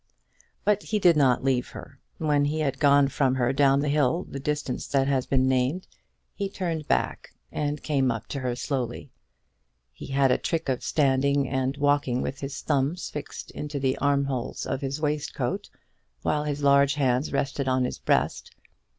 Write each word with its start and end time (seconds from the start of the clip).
But 0.65 0.81
he 0.81 0.97
did 0.97 1.15
not 1.15 1.43
leave 1.43 1.67
her. 1.67 1.99
When 2.17 2.45
he 2.45 2.61
had 2.61 2.79
gone 2.79 3.07
from 3.07 3.35
her 3.35 3.53
down 3.53 3.81
the 3.81 3.87
hill 3.87 4.25
the 4.27 4.39
distance 4.39 4.87
that 4.87 5.07
has 5.07 5.27
been 5.27 5.47
named, 5.47 5.85
he 6.33 6.49
turned 6.49 6.87
back, 6.87 7.33
and 7.51 7.83
came 7.83 8.09
up 8.09 8.25
to 8.29 8.39
her 8.39 8.55
slowly. 8.55 9.11
He 9.93 10.07
had 10.07 10.31
a 10.31 10.39
trick 10.39 10.69
of 10.69 10.81
standing 10.83 11.47
and 11.47 11.77
walking 11.77 12.23
with 12.23 12.39
his 12.39 12.59
thumbs 12.61 13.11
fixed 13.11 13.51
into 13.51 13.79
the 13.79 13.95
armholes 13.99 14.65
of 14.65 14.81
his 14.81 14.99
waistcoat, 14.99 15.69
while 16.23 16.45
his 16.45 16.63
large 16.63 16.95
hands 16.95 17.31
rested 17.31 17.67
on 17.67 17.83
his 17.85 17.99
breast. 17.99 18.55